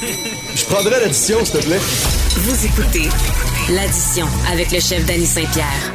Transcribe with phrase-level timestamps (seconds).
[0.00, 1.78] Je prendrai l'addition, s'il te plaît.
[1.78, 3.08] Vous écoutez
[3.74, 5.94] l'addition avec le chef Danny Saint-Pierre.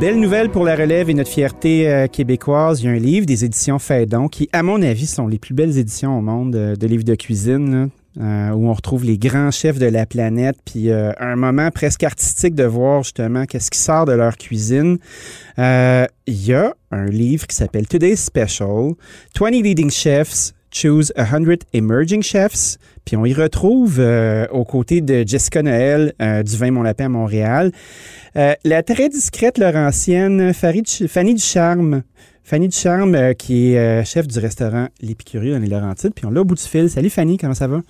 [0.00, 2.80] Belle nouvelle pour la relève et notre fierté euh, québécoise.
[2.80, 5.52] Il y a un livre des éditions Faidon qui, à mon avis, sont les plus
[5.52, 7.72] belles éditions au monde euh, de livres de cuisine.
[7.72, 7.86] là,
[8.18, 12.02] euh, où on retrouve les grands chefs de la planète, puis euh, un moment presque
[12.02, 14.98] artistique de voir justement qu'est-ce qui sort de leur cuisine.
[15.60, 18.94] Euh, Il y a un livre qui s'appelle Today's Special,
[19.38, 22.78] 20 Leading Chefs Choose 100 Emerging Chefs.
[23.04, 27.06] Puis on y retrouve euh, aux côtés de Jessica Noël euh, du Vin Mon Lapin
[27.06, 27.72] à Montréal.
[28.36, 32.02] Euh, la très discrète Laurentienne Fanny Ducharme.
[32.44, 36.12] Fanny Ducharme, qui est chef du restaurant L'Épicurieux dans les Laurentides.
[36.14, 36.90] Puis on l'a au bout du fil.
[36.90, 37.80] Salut Fanny, comment ça va?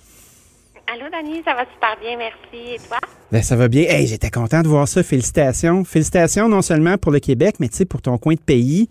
[0.93, 2.73] Allô, Dani, ça va super bien, merci.
[2.73, 2.97] Et toi?
[3.31, 3.83] Ben, ça va bien.
[3.83, 5.03] Hey, j'étais content de voir ça.
[5.03, 5.85] Félicitations.
[5.85, 8.89] Félicitations non seulement pour le Québec, mais tu sais, pour ton coin de pays,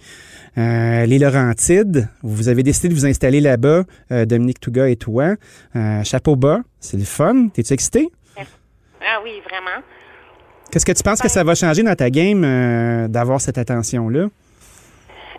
[0.57, 2.09] euh, les Laurentides.
[2.23, 3.83] Vous avez décidé de vous installer là-bas,
[4.13, 5.35] euh, Dominique Touga et toi.
[5.77, 6.61] Euh, chapeau bas.
[6.79, 7.49] C'est le fun.
[7.49, 8.09] T'es-tu excité?
[8.39, 9.85] Ah oui, vraiment.
[10.73, 14.29] Qu'est-ce que tu penses que ça va changer dans ta game d'avoir cette attention-là?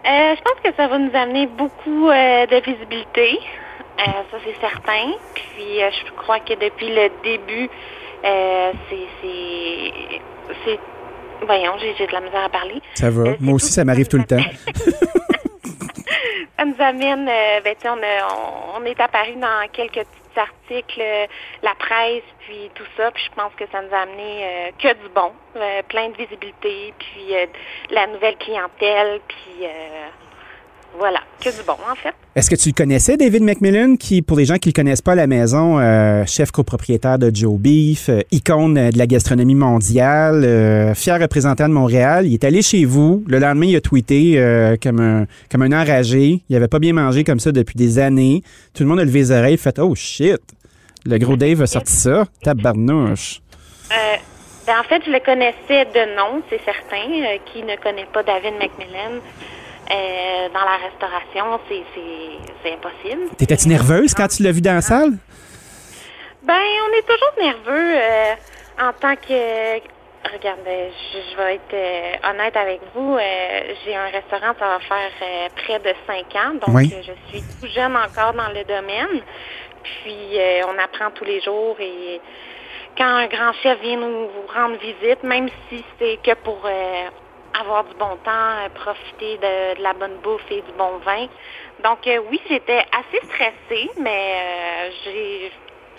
[0.03, 3.39] Je pense que ça va nous amener beaucoup de visibilité.
[3.97, 5.11] Ça, c'est certain.
[5.35, 7.69] Puis, euh, je crois que depuis le début,
[8.25, 10.79] euh, c'est...
[11.43, 12.81] Voyons, j'ai de la misère à parler.
[12.93, 13.29] Ça va.
[13.31, 14.37] Euh, Moi aussi, ça m'arrive tout le temps.
[16.57, 18.27] Ça nous amène, euh, ben, on, a-
[18.77, 21.01] on, on est apparu dans quelques petits articles,
[21.63, 25.09] la presse, puis tout ça, puis je pense que ça nous a amené que du
[25.15, 25.31] bon,
[25.89, 27.33] plein de visibilité, puis
[27.89, 30.07] la nouvelle clientèle, puis euh,
[30.97, 32.13] voilà, que du bon en fait.
[32.35, 35.01] Est-ce que tu le connaissais, David McMillan, qui, pour les gens qui ne le connaissent
[35.01, 39.07] pas à la maison, euh, chef copropriétaire de Joe Beef, euh, icône euh, de la
[39.07, 42.25] gastronomie mondiale, euh, fier représentant de Montréal.
[42.27, 43.23] Il est allé chez vous.
[43.27, 46.41] Le lendemain, il a tweeté euh, comme, un, comme un enragé.
[46.49, 48.43] Il avait pas bien mangé comme ça depuis des années.
[48.73, 50.39] Tout le monde a levé les oreilles, fait «Oh shit!
[51.05, 52.25] Le gros Dave a sorti ça.
[52.43, 53.41] Tabarnouche!
[53.91, 54.15] Euh,
[54.67, 57.09] ben, en fait, je le connaissais de nom, c'est certain.
[57.09, 59.19] Euh, qui ne connaît pas David McMillan
[59.91, 61.59] euh, dans la restauration,
[62.63, 63.35] c'est impossible.
[63.37, 65.11] T'étais-tu nerveuse quand tu l'as vu dans la salle?
[66.43, 68.33] Ben, on est toujours nerveux euh,
[68.81, 69.79] en tant que.
[70.33, 73.17] Regarde, je, je vais être euh, honnête avec vous.
[73.83, 76.93] J'ai un restaurant, ça va faire près de cinq ans, donc Oui.
[77.01, 79.21] je suis tout jeune encore dans le domaine.
[79.83, 80.37] Puis
[80.67, 82.21] on apprend tous les jours et
[82.95, 86.61] quand un grand chef vient nous rendre visite, même si c'est que pour
[87.59, 88.31] avoir du bon temps,
[88.65, 91.27] euh, profiter de, la bonne bouffe et du bon vin.
[91.83, 95.51] Donc euh, oui, j'étais assez stressée, mais euh, j'ai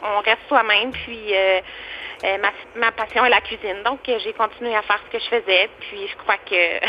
[0.05, 1.33] on reste soi-même, puis
[2.25, 3.85] ma, ma passion est la cuisine.
[3.85, 6.81] Donc j'ai continué à faire ce que je faisais, puis je crois que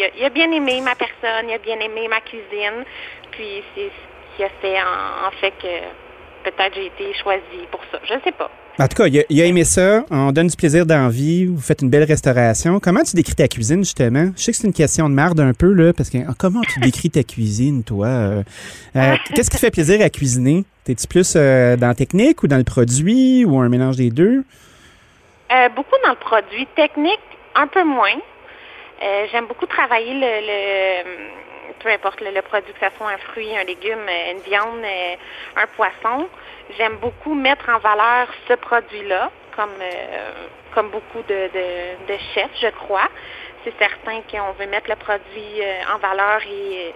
[0.16, 2.84] il, a, bien aimé ma personne, il a bien aimé ma cuisine,
[3.32, 7.82] puis c'est ce qui a fait en, en fait que peut-être j'ai été choisie pour
[7.92, 7.98] ça.
[8.04, 8.50] Je sais pas.
[8.80, 10.04] En tout cas, il a, il a aimé ça.
[10.10, 11.46] On donne du plaisir d'envie.
[11.46, 12.78] Vous faites une belle restauration.
[12.78, 14.30] Comment tu décris ta cuisine, justement?
[14.36, 16.60] Je sais que c'est une question de marde un peu, là, parce que ah, comment
[16.62, 18.06] tu décris ta cuisine, toi?
[18.06, 18.42] Euh,
[18.94, 20.64] euh, Qu'est-ce qui fait plaisir à cuisiner?
[20.84, 24.44] T'es-tu plus euh, dans la technique ou dans le produit ou un mélange des deux?
[25.52, 26.66] Euh, beaucoup dans le produit.
[26.76, 27.18] Technique,
[27.56, 28.14] un peu moins.
[29.02, 31.02] Euh, J'aime beaucoup travailler le, le
[31.80, 34.84] peu importe le, le produit, que ce soit un fruit, un légume, euh, une viande,
[34.84, 35.16] euh,
[35.56, 36.28] un poisson.
[36.76, 40.32] J'aime beaucoup mettre en valeur ce produit-là, comme euh,
[40.74, 43.08] comme beaucoup de, de, de chefs, je crois.
[43.64, 45.62] C'est certain qu'on veut mettre le produit
[45.92, 46.94] en valeur et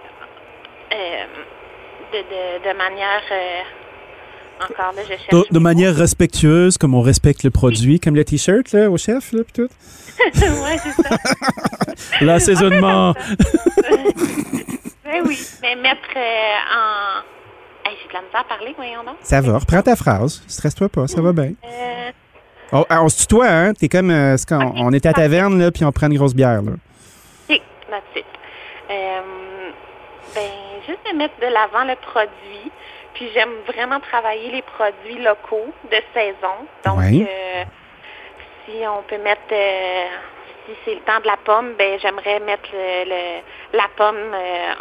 [0.93, 1.25] euh,
[2.13, 3.61] de, de, manière euh,
[4.63, 5.29] encore là, je cherche.
[5.31, 9.31] De, de manière respectueuse, comme on respecte le produit, comme le T-shirt, là, au chef,
[9.31, 9.67] là, pis tout.
[10.23, 11.17] ouais, c'est ça.
[12.21, 13.15] L'assaisonnement.
[15.13, 17.89] Ben oui, mais mettre euh, en.
[17.89, 19.17] Hey, j'ai de la misère à parler, voyons donc.
[19.21, 20.41] Ça va, reprends ta phrase.
[20.47, 21.51] Stresse-toi pas, ça va bien.
[21.63, 22.11] Euh,
[22.71, 23.73] On, on se tutoie, hein?
[23.73, 24.09] T'es comme.
[24.09, 26.71] euh, on est à taverne, là, puis on prend une grosse bière, là.
[27.49, 28.23] ok, that's.
[28.89, 29.21] Euh,
[30.35, 30.49] ben,
[30.87, 32.71] juste de mettre de l'avant le produit.
[33.13, 36.55] Puis j'aime vraiment travailler les produits locaux de saison.
[36.85, 37.27] Donc, Oui.
[38.65, 39.41] si on peut mettre.
[40.65, 44.33] si c'est le temps de la pomme, ben j'aimerais mettre le, le- la pomme.
[44.33, 44.73] euh,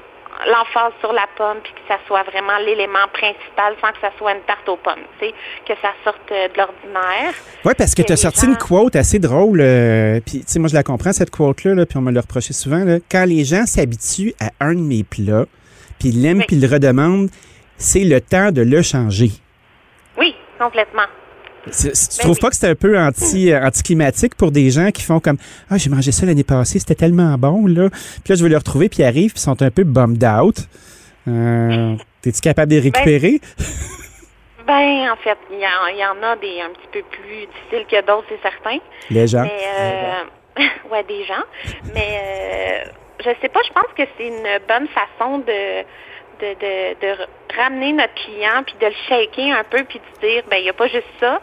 [0.47, 4.33] l'emphase sur la pomme puis que ça soit vraiment l'élément principal sans que ça soit
[4.33, 5.35] une tarte aux pommes, tu sais,
[5.67, 7.35] que ça sorte euh, de l'ordinaire.
[7.65, 9.61] Oui, parce que Que tu as sorti gens- une quote assez drôle.
[9.61, 12.21] euh, puis, tu sais, moi, je la comprends, cette quote-là, là, puis on me l'a
[12.23, 12.85] reproché souvent.
[12.85, 15.47] Là, quand les gens s'habituent à un de mes plats,
[16.01, 16.45] puis ils l'aiment, Oui.
[16.47, 17.29] puis ils le redemandent,
[17.77, 19.31] c'est le temps de le changer.
[20.19, 21.07] Oui, complètement.
[21.71, 22.41] Tu Ben trouves oui.
[22.41, 25.37] pas que c'est un peu anti, euh, anticlimatique pour des gens qui font comme
[25.71, 27.89] Ah, j'ai mangé ça l'année passée, c'était tellement bon, là.
[27.91, 30.25] Puis là, je veux le retrouver, puis ils arrivent, puis ils sont un peu bummed
[30.25, 30.57] out.
[31.29, 33.41] Euh, T'es-tu capable de les récupérer?
[34.65, 37.47] Ben, en fait, il y, en- il y en a des un petit peu plus
[37.47, 38.79] difficiles que d'autres, c'est certain.
[39.11, 39.43] Les gens.
[39.43, 40.63] Mais, euh,
[40.93, 41.43] ouais, des gens.
[41.93, 42.91] Mais, euh,
[43.25, 45.83] je sais pas, je pense que c'est une bonne façon de,
[46.43, 50.65] de, ramener notre client, puis de le shaker un peu, puis de dire, ben, il
[50.65, 51.41] n'y a pas juste ça.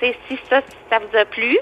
[0.00, 0.60] Si ça,
[0.90, 1.56] ça vous a plu,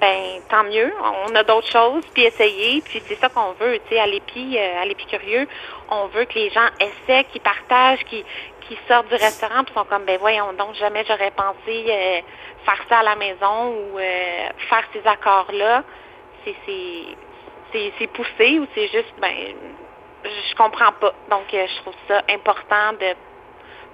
[0.00, 0.92] ben, tant mieux.
[1.28, 4.58] On a d'autres choses, puis essayer, puis c'est ça qu'on veut, tu sais, à l'épi,
[4.58, 5.46] euh, à l'épicurieux,
[5.88, 8.24] on veut que les gens essaient, qu'ils partagent, qu'ils
[8.68, 12.20] qui sortent du restaurant puis sont comme ben voyons donc jamais j'aurais pensé euh,
[12.64, 15.84] faire ça à la maison ou euh, faire ces accords là
[16.44, 16.54] c'est
[17.98, 19.34] c'est poussé ou c'est juste ben
[20.24, 21.12] je comprends pas.
[21.30, 23.14] Donc euh, je trouve ça important de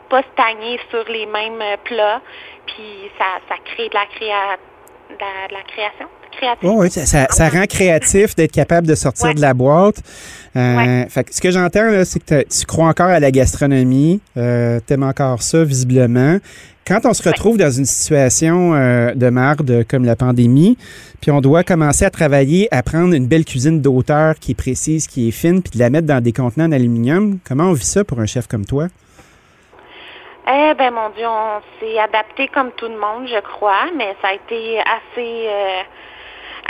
[0.09, 2.21] pas stagner sur les mêmes euh, plats
[2.67, 4.56] puis ça ça crée de la créa
[5.11, 8.87] de la, de la création créativité Oh, oui, ça, ça- ça rend créatif d'être capable
[8.87, 9.35] de sortir Ouais.
[9.35, 10.03] de la boîte.
[10.56, 11.06] Euh, Ouais.
[11.09, 14.21] fait que ce que j'entends, là, c'est que tu crois encore à la gastronomie.
[14.37, 16.38] Euh, T'aimes encore ça, visiblement.
[16.87, 20.77] Quand on se retrouve dans une situation euh, de marde comme la pandémie,
[21.21, 25.06] puis on doit commencer à travailler, à prendre une belle cuisine d'auteur qui est précise,
[25.06, 27.85] qui est fine, puis de la mettre dans des contenants en aluminium, comment on vit
[27.85, 28.88] ça pour un chef comme toi?
[30.49, 34.29] Eh ben mon Dieu, on s'est adapté comme tout le monde, je crois, mais ça
[34.29, 35.83] a été assez euh,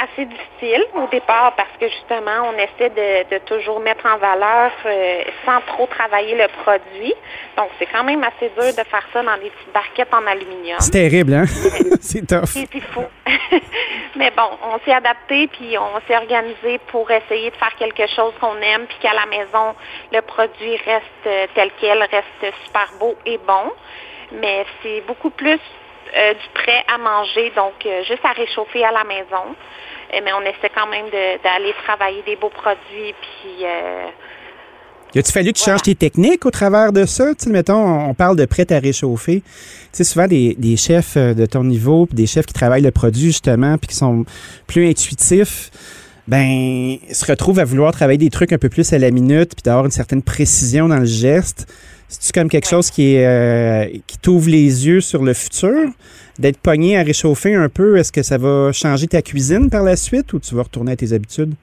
[0.03, 4.73] assez difficile au départ parce que justement, on essaie de, de toujours mettre en valeur
[4.87, 7.15] euh, sans trop travailler le produit.
[7.57, 10.79] Donc c'est quand même assez dur de faire ça dans des petites barquettes en aluminium.
[10.81, 11.45] C'est terrible, hein?
[12.01, 12.47] c'est tough.
[12.47, 13.05] C'est c'est fou.
[14.17, 18.33] Mais bon, on s'est adapté puis on s'est organisé pour essayer de faire quelque chose
[18.41, 19.75] qu'on aime puis qu'à la maison,
[20.13, 23.73] le produit reste euh, tel quel, reste super beau et bon.
[24.41, 25.59] Mais c'est beaucoup plus
[26.17, 29.55] euh, du prêt à manger, donc euh, juste à réchauffer à la maison.
[30.15, 34.07] Euh, mais on essaie quand même de- d'aller travailler des beaux produits puis euh,
[35.15, 35.79] Y a-tu fallu que tu Voilà.
[35.79, 37.35] changes tes techniques au travers de ça?
[37.35, 39.43] Tu sais, mettons, on parle de prêt à réchauffer.
[39.43, 39.49] Tu
[39.93, 43.27] sais, souvent des, des chefs de ton niveau, puis des chefs qui travaillent le produit
[43.27, 44.25] justement, puis qui sont
[44.69, 45.71] plus intuitifs,
[46.29, 49.63] ben, se retrouvent à vouloir travailler des trucs un peu plus à la minute, puis
[49.65, 51.67] d'avoir une certaine précision dans le geste.
[52.11, 52.71] C'est-tu comme quelque Ouais.
[52.71, 55.91] chose qui est euh, qui t'ouvre les yeux sur le futur?
[56.39, 59.95] D'être pogné à réchauffer un peu, est-ce que ça va changer ta cuisine par la
[59.97, 61.55] suite ou tu vas retourner à tes habitudes?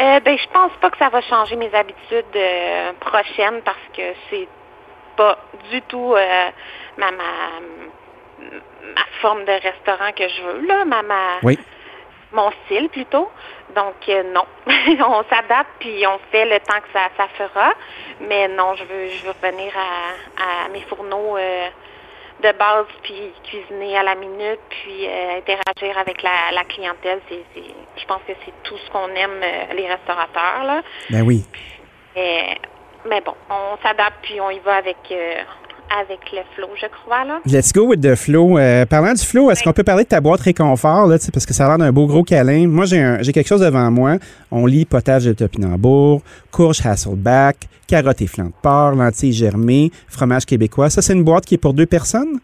[0.00, 4.02] Euh, ben, je pense pas que ça va changer mes habitudes euh, prochaines parce que
[4.30, 4.48] c'est
[5.16, 5.36] pas
[5.70, 6.48] du tout euh,
[6.96, 7.60] ma, ma
[8.40, 11.58] ma forme de restaurant que je veux là, ma, ma Oui.
[12.32, 13.30] Mon style plutôt.
[13.74, 17.72] Donc euh, non, on s'adapte puis on fait le temps que ça, ça fera.
[18.20, 21.68] Mais non, je veux je veux revenir à, à mes fourneaux euh,
[22.42, 27.20] de base puis cuisiner à la minute puis euh, interagir avec la, la clientèle.
[27.28, 29.40] C'est, c'est- je pense que c'est tout ce qu'on aime
[29.74, 30.80] les restaurateurs là.
[31.10, 31.44] Ben oui.
[32.16, 32.56] Mais,
[33.04, 34.96] mais bon, on s'adapte puis on y va avec
[35.98, 37.40] avec le flow, je crois là.
[37.46, 38.58] Let's go with the flow.
[38.58, 41.52] Euh, parlant du flow, est-ce qu'on peut parler de ta boîte réconfort, là, parce que
[41.52, 42.68] ça a l'air d'un beau gros câlin.
[42.68, 44.16] Moi, j'ai quelque chose devant moi.
[44.50, 47.56] On lit potage de topinambour, courge Hasselback,
[47.86, 50.90] carottes et flancs de porc, lentilles germées, fromage québécois.
[50.90, 52.38] Ça, c'est une boîte qui est pour deux personnes?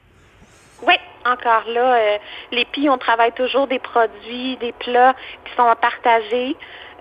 [0.87, 0.94] Oui,
[1.25, 2.16] encore là, euh,
[2.52, 5.14] les pilles, on travaille toujours des produits, des plats
[5.44, 6.56] qui sont à partager,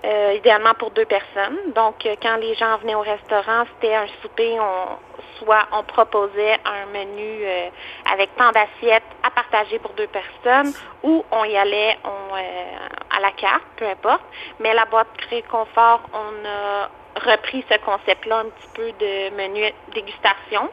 [0.06, 1.58] euh, idéalement pour deux personnes.
[1.74, 4.98] Donc, euh, quand les gens venaient au restaurant, c'était un souper, on,
[5.38, 7.68] soit on proposait un menu euh,
[8.12, 10.72] avec tant d'assiettes à partager pour deux personnes,
[11.02, 14.22] ou on y allait on, euh, à la carte, peu importe.
[14.60, 16.88] Mais la boîte Réconfort, on a
[17.28, 20.68] repris ce concept-là un petit peu de menu dégustation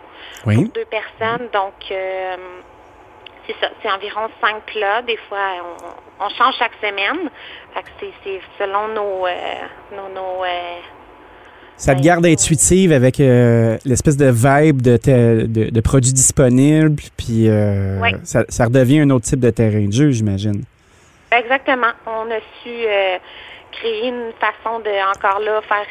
[0.46, 0.56] Oui.
[0.56, 1.48] pour deux personnes.
[1.54, 1.92] Donc,
[3.48, 5.02] c'est ça, c'est environ cinq plats.
[5.04, 5.40] Des fois,
[6.20, 7.30] on, on change chaque semaine.
[7.74, 7.88] Fait que
[8.24, 9.32] c'est, selon nos, euh,
[9.92, 10.80] nos, nos, euh,
[11.76, 16.96] Ça te garde intuitive avec euh, l'espèce de vibe de, te- de, de produits disponibles,
[17.18, 17.50] puis
[18.02, 18.10] Oui.
[18.24, 20.64] ça, ça redevient un autre type de terrain de jeu, j'imagine.
[21.32, 21.92] Exactement.
[22.06, 22.70] On a su
[23.72, 25.86] créer une façon de, encore là, faire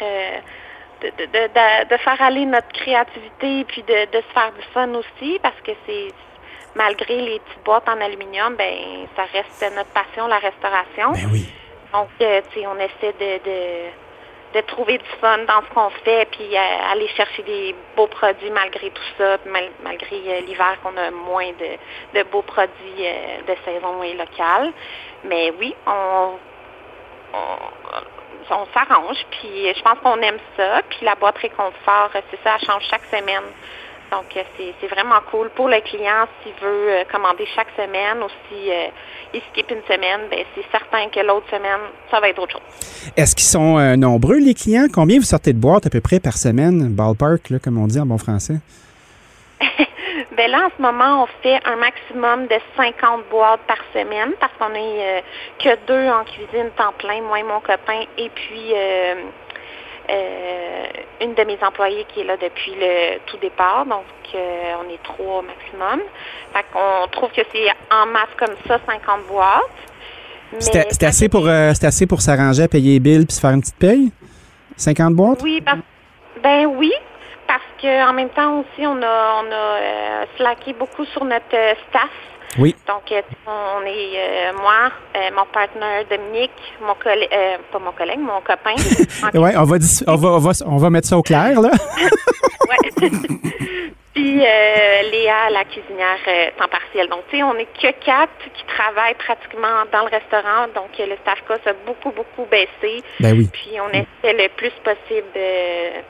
[1.02, 4.62] de, de, de, de- de faire aller notre créativité puis de, de se faire du
[4.72, 6.08] fun aussi parce que c'est
[6.74, 11.12] malgré les petites boîtes en aluminium, ben ça reste notre passion, la restauration.
[11.12, 11.46] Ben oui.
[11.92, 15.90] Donc, euh, tu sais, on essaie de, de, de trouver du fun dans ce qu'on
[16.04, 20.78] fait, puis euh, aller chercher des beaux produits malgré tout ça, mal- malgré euh, l'hiver
[20.82, 23.04] qu'on a moins de, de beaux produits
[23.46, 24.72] de saison et locales.
[25.24, 26.30] Mais oui, on,
[27.34, 27.56] on,
[28.50, 30.80] on s'arrange, puis je pense qu'on aime ça.
[30.88, 33.44] Puis la boîte réconfort, c'est ça, elle change chaque semaine.
[34.12, 34.42] Donc, euh,
[34.78, 38.88] c'est vraiment cool pour le client s'il veut euh, commander chaque semaine ou si euh,
[39.32, 43.12] il skip une semaine, ben c'est certain que l'autre semaine, ça va être autre chose.
[43.16, 44.86] Est-ce qu'ils sont nombreux, les clients?
[44.92, 46.88] Combien vous sortez de boîtes à peu près par semaine?
[46.90, 48.56] Ballpark, là, comme on dit en bon français.
[50.36, 54.52] Ben là, en ce moment, on fait un maximum de 50 boîtes par semaine parce
[54.58, 55.20] qu'on est euh,
[55.58, 59.14] que deux en cuisine temps plein, moi et mon copain, et puis euh,
[60.10, 60.86] euh,
[61.20, 63.86] une de mes employées qui est là depuis le tout départ.
[63.86, 64.04] Donc,
[64.34, 66.00] euh, on est trois au maximum.
[66.52, 69.62] Fait qu'on trouve que c'est en masse comme ça, 50 boîtes.
[70.58, 73.60] C'était assez pour, euh, assez pour s'arranger à payer les billes puis se faire une
[73.60, 74.12] petite paye?
[74.76, 75.42] 50 boîtes?
[75.42, 75.78] Oui, parce,
[76.42, 76.92] ben oui,
[77.46, 81.48] parce que en même temps aussi, on a, on a euh, slacké beaucoup sur notre
[81.88, 82.10] staff.
[82.58, 82.74] Oui.
[82.86, 87.92] Donc, euh, on est euh, moi, euh, mon partenaire Dominique, mon collègue, euh, pas mon
[87.92, 88.74] collègue, mon copain.
[89.38, 91.70] Ouais, on va, on va, on va, on va mettre ça au clair, là.
[92.68, 93.08] Ouais.
[94.14, 96.18] Puis Léa, la cuisinière
[96.58, 97.08] temps partiel.
[97.08, 100.68] Donc, tu sais, on n'est que quatre qui travaillent pratiquement dans le restaurant.
[100.74, 103.02] Donc, le staff cost a beaucoup, beaucoup baissé.
[103.20, 103.48] Ben oui.
[103.52, 106.02] Puis, on essaie le plus possible de,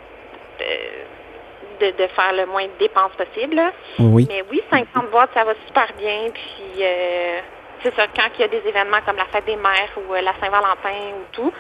[1.80, 3.56] de, de faire le moins de dépenses possible.
[3.56, 3.72] là.
[3.98, 4.26] Oui.
[4.28, 6.30] Mais oui, 50 boîtes, ça va super bien.
[6.32, 7.40] Puis, euh,
[7.82, 10.20] c'est ça, quand il y a des événements comme la fête des mères ou euh,
[10.20, 11.52] la Saint-Valentin ou tout,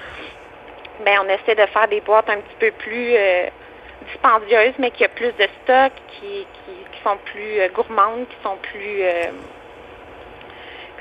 [1.04, 3.46] ben on essaie de faire des boîtes un petit peu plus euh,
[4.06, 8.56] dispendieuses, mais qui a plus de stock, qui, qui, qui sont plus gourmandes, qui sont
[8.56, 9.02] plus...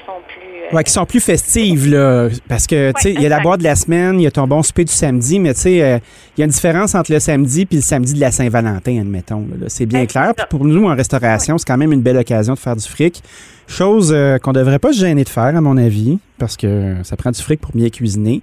[0.01, 0.47] qui sont plus...
[0.73, 2.29] euh, Ouais, qui sont plus festives, là.
[2.47, 4.31] Parce que, tu sais, il y a la boîte de la semaine, il y a
[4.31, 5.99] ton bon souper du samedi, mais tu sais, euh,
[6.37, 9.41] il y a une différence entre le samedi puis le samedi de la Saint-Valentin, admettons.
[9.49, 9.65] là, là.
[9.67, 10.33] C'est bien Ben, clair.
[10.35, 13.21] Puis pour nous, en restauration, c'est quand même une belle occasion de faire du fric.
[13.67, 17.15] Chose euh, qu'on devrait pas se gêner de faire, à mon avis, parce que ça
[17.15, 18.41] prend du fric pour bien cuisiner.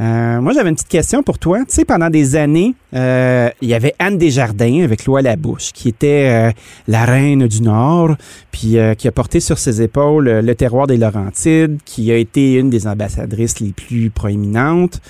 [0.00, 1.58] Euh, moi, j'avais une petite question pour toi.
[1.60, 5.88] Tu sais, pendant des années, euh, il y avait Anne Desjardins avec Loi Labouche, qui
[5.88, 6.50] était euh,
[6.88, 8.16] la reine du Nord,
[8.50, 12.70] puis qui a porté sur ses épaules le terroir des Laurentides, qui a été une
[12.70, 15.00] des ambassadrices les plus proéminentes.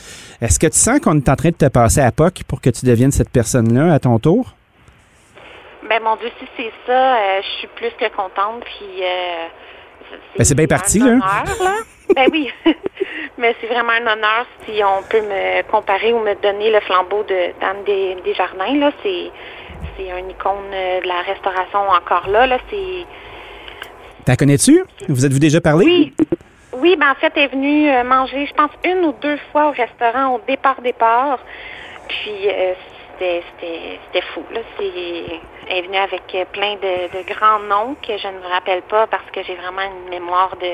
[0.40, 2.70] Est-ce que tu sens qu'on est en train de te passer à POC pour que
[2.70, 4.54] tu deviennes cette personne-là à ton tour?
[5.88, 8.64] Ben mon Dieu, si c'est ça, je suis plus que contente.
[8.64, 9.02] Puis
[10.38, 11.16] Ben, c'est bien parti, là.
[11.16, 11.44] là.
[12.14, 12.48] ben oui,
[13.72, 17.84] vraiment un honneur si on peut me comparer ou me donner le flambeau de d'Anne
[17.84, 18.74] des, des Jardins.
[18.76, 19.30] Là, c'est
[19.96, 22.46] c'est un icône euh, de la restauration encore là.
[22.46, 23.04] Là, c'est
[24.24, 24.84] T'en connais-tu?
[25.08, 25.84] Vous êtes-vous déjà parlé?
[25.84, 26.14] oui.
[26.74, 29.68] Oui, ben en fait, elle est venue euh, manger, je pense, une ou deux fois
[29.68, 31.38] au restaurant au départ-départ.
[32.08, 32.72] Puis euh,
[33.18, 34.42] c'était c'était- c'était fou.
[34.52, 34.60] Là.
[34.78, 38.46] C'est- Elle est venue avec euh, plein de, de grands noms que je ne me
[38.48, 40.72] rappelle pas parce que j'ai vraiment une mémoire de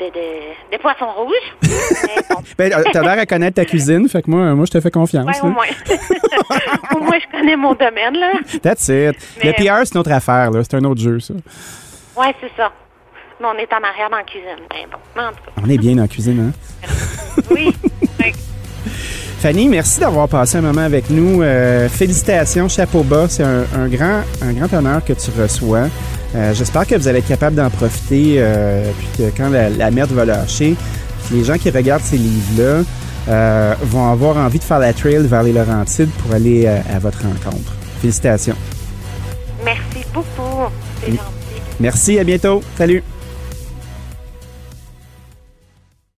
[0.00, 1.34] de, de, de poisson rouge.
[1.62, 4.70] Mais bon, Ben, euh, t'as l'air à connaître ta cuisine, fait que moi, moi je
[4.72, 5.26] te fais confiance.
[5.26, 5.66] ouais, au moins.
[6.96, 8.32] au moins, je connais mon domaine, là.
[8.62, 9.16] That's it.
[9.42, 10.60] Mais- Le PR, c'est notre affaire, là.
[10.62, 11.34] C'est un autre jeu, ça.
[12.16, 12.70] Oui, c'est ça.
[13.40, 14.64] Mais on est en arrière dans la cuisine.
[14.72, 15.62] Mais bon, en tout cas.
[15.64, 16.88] On est bien dans la cuisine, hein?
[17.50, 17.74] Oui.
[18.20, 18.32] oui.
[19.40, 21.42] Fanny, merci d'avoir passé un moment avec nous.
[21.42, 23.26] Euh, félicitations, chapeau bas.
[23.28, 25.88] C'est un, un grand, un grand honneur que tu reçois.
[26.34, 29.90] Euh, J'espère que vous allez être capable d'en profiter, euh, puis que quand la, la
[29.90, 30.74] merde va lâcher,
[31.26, 32.82] puis les gens qui regardent ces livres-là
[33.28, 37.22] euh, vont avoir envie de faire la trail vers les Laurentides pour aller à votre
[37.22, 37.74] rencontre.
[38.00, 38.56] Félicitations.
[39.64, 40.70] Merci beaucoup.
[41.00, 41.22] C'est gentil.
[41.80, 42.62] Merci, à bientôt.
[42.76, 43.02] Salut.